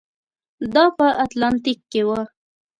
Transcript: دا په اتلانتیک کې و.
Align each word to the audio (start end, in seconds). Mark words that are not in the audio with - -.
دا 0.73 0.85
په 0.97 1.05
اتلانتیک 1.23 1.79
کې 1.91 2.01
و. 2.07 2.09